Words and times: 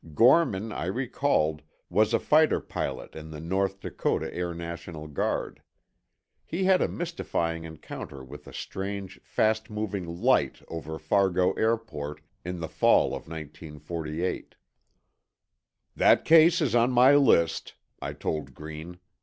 Gorman, 0.15 0.71
I 0.71 0.85
recalled, 0.85 1.61
was 1.87 2.11
a 2.11 2.17
fighter 2.17 2.59
pilot 2.59 3.15
in 3.15 3.29
the 3.29 3.39
North 3.39 3.81
Dakota 3.81 4.33
Air 4.33 4.51
National 4.51 5.07
Guard. 5.07 5.61
He 6.43 6.63
had 6.63 6.81
a 6.81 6.87
mystifying 6.87 7.65
encounter 7.65 8.23
with 8.23 8.47
a 8.47 8.51
strange, 8.51 9.21
fast 9.21 9.69
moving 9.69 10.07
"light" 10.07 10.63
over 10.67 10.97
Fargo 10.97 11.53
Airport 11.53 12.21
in 12.43 12.61
the 12.61 12.67
fall 12.67 13.09
of 13.13 13.27
1948. 13.27 14.55
"That 15.95 16.25
case 16.25 16.61
is 16.61 16.73
on 16.73 16.91
my 16.91 17.13
list," 17.15 17.75
I 18.01 18.13
told 18.13 18.55
Green. 18.55 18.97